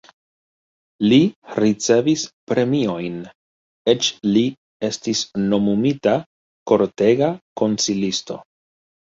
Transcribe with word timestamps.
Li 1.09 1.17
ricevis 1.63 2.23
premiojn, 2.51 3.19
eĉ 3.93 4.09
li 4.31 4.43
estis 4.89 5.23
nomumita 5.53 6.17
kortega 6.73 7.31
konsilisto. 7.63 8.41